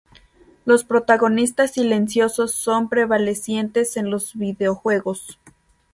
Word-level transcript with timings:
Los 0.65 0.83
protagonistas 0.83 1.73
silenciosos 1.73 2.53
son 2.55 2.89
prevalecientes 2.89 3.95
en 3.97 4.09
los 4.09 4.35
vídeo 4.35 4.73
juegos. 4.73 5.39